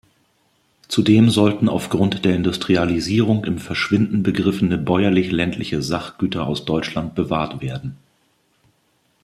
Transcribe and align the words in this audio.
Zudem 0.87 1.29
sollten 1.29 1.69
aufgrund 1.69 2.25
der 2.25 2.33
Industrialisierung 2.35 3.45
im 3.45 3.59
Verschwinden 3.59 4.23
begriffene 4.23 4.79
bäuerlich-ländliche 4.79 5.83
Sachgüter 5.83 6.47
aus 6.47 6.65
Deutschland 6.65 7.13
bewahrt 7.13 7.61
werden. 7.61 7.95